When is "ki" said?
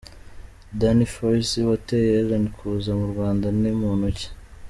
4.17-4.27